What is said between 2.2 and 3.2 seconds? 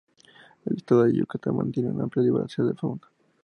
diversidad de fauna.